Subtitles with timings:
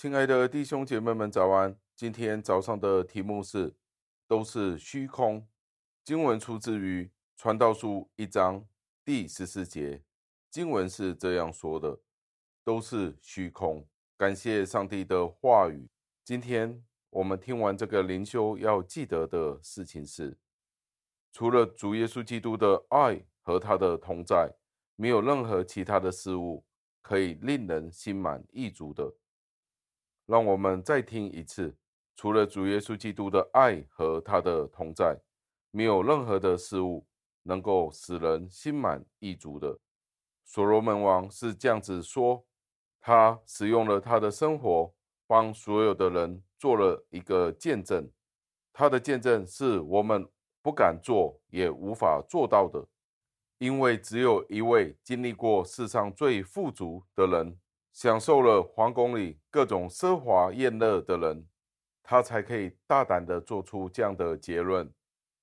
[0.00, 1.76] 亲爱的弟兄姐妹们，早安！
[1.96, 3.74] 今天早上的题目是
[4.28, 5.44] “都是虚空”。
[6.06, 7.02] 经文出自于
[7.36, 8.64] 《传道书》一章
[9.04, 10.04] 第十四节，
[10.52, 11.98] 经文是这样说的
[12.62, 13.84] ：“都是虚空。”
[14.16, 15.90] 感谢上帝的话语。
[16.24, 20.38] 今天我们听完这个灵修，要记得的事情是：
[21.32, 24.54] 除了主耶稣基督的爱和他的同在，
[24.94, 26.64] 没有任何其他的事物
[27.02, 29.12] 可以令人心满意足的。
[30.28, 31.74] 让我们再听一次：
[32.14, 35.18] 除了主耶稣基督的爱和他的同在。
[35.70, 37.06] 没有任何的事物
[37.42, 39.78] 能够使人心满意足的。
[40.44, 42.46] 所罗门王是这样子说，
[43.00, 44.94] 他使用了他的生活，
[45.26, 48.10] 帮所有的人做了一个见证。
[48.72, 50.26] 他的见证是我们
[50.62, 52.86] 不敢做也无法做到的，
[53.58, 57.58] 因为只有一位经历过世上最富足的人，
[58.00, 61.48] 享受了皇宫里各种奢华宴乐的人，
[62.00, 64.88] 他才可以大胆地做出这样的结论。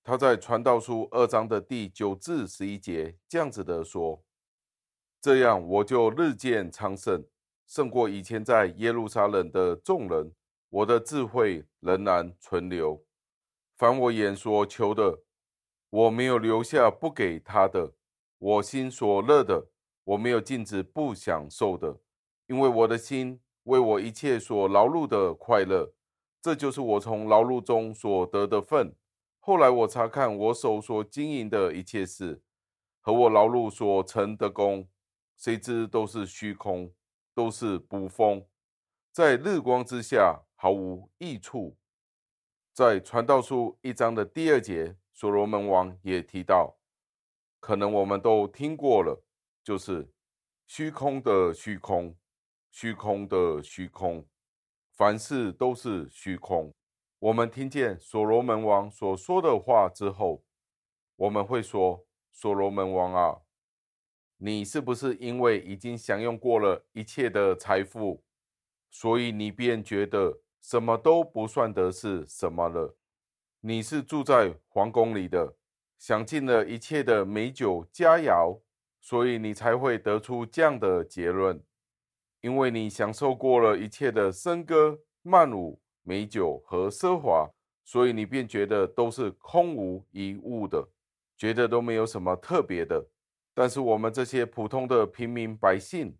[0.02, 4.24] 他在传道书二章的第九至十一节这样子的说
[5.20, 7.26] ：“这样我就日渐昌盛，
[7.68, 10.32] 胜过以前在耶路撒冷的众人。
[10.70, 13.04] 我的智慧仍然存留，
[13.76, 15.20] 凡我眼所求的，
[15.90, 17.92] 我没有留下不给他的；
[18.38, 19.68] 我心所乐的，
[20.06, 21.98] 我没有禁止不享受的，
[22.48, 25.94] 因为我的心为我一切所劳碌的快乐，
[26.42, 28.96] 这就是我从劳碌中所得的份。”
[29.40, 32.42] 后来我查看我手所经营的一切事，
[33.00, 34.88] 和我劳碌所成的功，
[35.38, 36.92] 谁知都是虚空，
[37.36, 38.44] 都是捕风，
[39.12, 41.78] 在日光之下毫无益处。
[42.74, 46.76] 在传道书一章的第二节，所罗门王也提到，
[47.60, 49.24] 可能我们都听过了，
[49.64, 50.12] 就是
[50.66, 52.16] 虚空的虚空，
[52.78, 54.28] 虚空的虚空，
[54.92, 56.76] 凡事都是虚空。
[57.20, 60.44] 我们听见所罗门王所说的话之后，
[61.16, 63.40] 我们会说：“所罗门王啊，
[64.36, 68.22] 你是不是因为已经享用过了一切的财富，
[68.92, 72.98] 所以你便觉得什么都不算得是什么了？
[73.62, 75.56] 你是住在皇宫里的，
[75.98, 78.60] 享尽了一切的美酒佳肴，
[79.00, 81.64] 所以你才会得出这样的结论，
[82.46, 87.50] 因为你享受过了一切的笙歌曼舞。”美酒和奢华，
[87.84, 90.88] 所以你便觉得都是空无一物的，
[91.36, 93.04] 觉得都没有什么特别的。
[93.56, 96.16] 但是我们这些普通的平民百姓，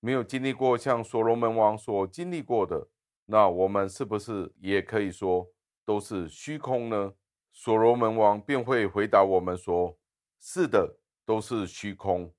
[0.00, 2.86] 没有经历过像所罗门王所经历过的，
[3.24, 5.48] 那我们是不是也可以说
[5.86, 7.14] 都是虚空呢？
[7.50, 9.96] 所罗门王便会回答我们说
[10.38, 12.30] ：“是的，都是虚空，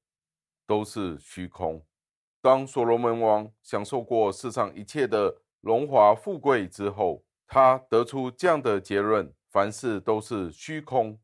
[0.68, 1.84] 都是虚空。”
[2.46, 5.36] 当所罗门王享受过世上一切的。
[5.62, 11.20] 荣华富贵之后，他得出这样的结论：凡事都是虚空。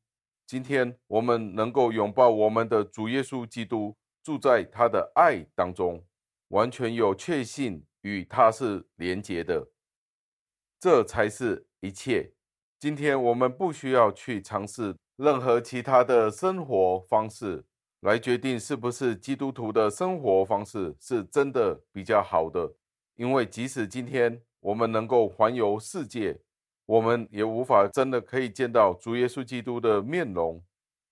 [0.47, 6.03] 今天我们能够拥抱我们的主耶稣基督，住在他的爱当中，
[6.47, 9.67] 完全有确信与他是连结的，
[10.79, 12.33] 这才是一切。
[12.79, 17.63] 今天我们不需要去尝试任何其他的生活方式，
[18.01, 22.71] 来决定是不是基督徒的生活方式是真的比较好的。
[23.15, 26.39] 因为即使今天我们能够环游世界，
[26.85, 30.63] 我们也无法真的可以见到主耶稣基督的面容。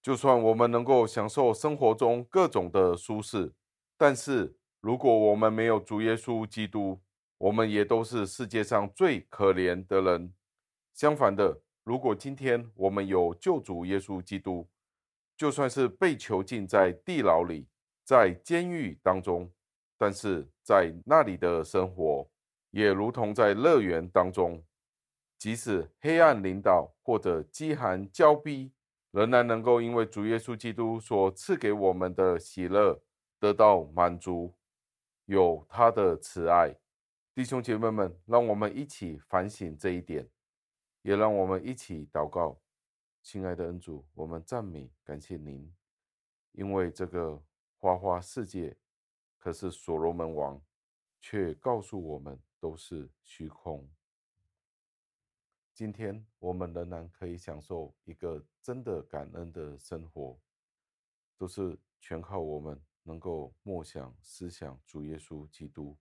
[0.02, 3.52] 就算我们能够享受生活中各种的舒适，
[3.98, 7.00] 但是如果我们没有主耶稣基督，
[7.38, 10.34] 我们也都是世界上最可怜的人。
[10.94, 14.68] 相反的，如果今天我们有救主耶稣基督，
[15.40, 17.66] 就算是被囚禁在地牢里，
[18.04, 19.50] 在监狱当中。
[19.98, 22.30] 但是在那里的生活，
[22.72, 24.62] 也如同在乐园当中，
[25.38, 28.74] 即使黑暗临导或者饥寒交逼，
[29.12, 33.02] 仍然能够因为主耶稣基督所赐给我们的喜乐
[33.40, 34.54] 得到满足，
[35.24, 36.76] 有他的慈爱。
[37.34, 40.28] 弟兄姐妹们，让我们一起反省这一点，
[41.02, 42.60] 也让我们一起祷告。
[43.32, 45.72] 亲爱的恩主，我们赞美感谢您，
[46.54, 47.40] 因为这个
[47.78, 48.76] 花花世界。
[49.38, 50.60] 可是所罗门王
[51.20, 53.88] 却告诉我们，都是虚空。
[55.76, 60.42] 今天我们仍然可以享受一个真的感恩的生活，
[61.38, 65.96] 都是全靠我们能够默想、思想主耶稣基督，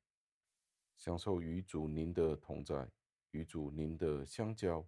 [0.97, 2.91] 享受与主您的同在，
[3.33, 4.83] 与主您的相交。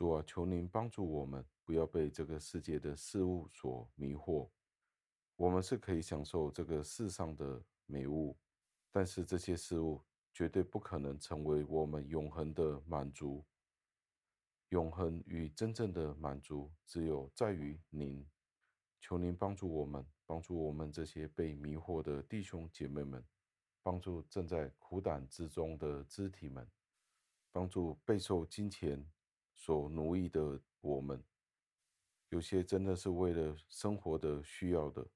[0.00, 4.48] 主啊，求您帮助我们，不要被这个世界的事物所迷惑。
[5.36, 8.34] 我们是可以享受这个世上的美物，
[8.90, 10.02] 但是这些事物
[10.32, 13.44] 绝对不可能成为我们永恒的满足。
[14.70, 18.26] 永恒与真正的满足，只有在于您。
[19.02, 23.22] 求您帮助我们，帮助我们这些被迷惑的弟兄姐妹们，
[23.82, 26.66] 帮助正在苦胆之中的肢体们，
[27.52, 29.06] 帮助备受金钱
[29.60, 31.22] 所奴役的我们。
[32.30, 35.06] 有些真的是为了生活的需要的，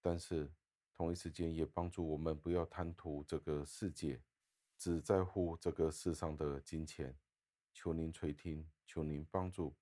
[0.00, 0.52] 但是
[0.92, 4.20] 同一时间也帮助我们不要贪图这个世界，
[4.76, 7.16] 只在乎这个世上的金钱。
[7.72, 9.76] 求您垂听，求您帮助，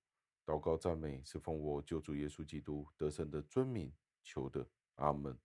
[0.45, 5.35] 祷告赞美是奉我救主耶稣基督得胜的尊名求的，阿门。